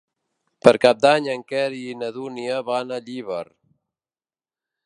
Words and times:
Per 0.67 0.71
Cap 0.85 1.03
d'Any 1.03 1.27
en 1.33 1.43
Quer 1.51 1.67
i 1.81 1.83
na 2.01 2.11
Dúnia 2.17 2.57
van 2.71 2.97
a 2.97 3.01
Llíber. 3.11 3.45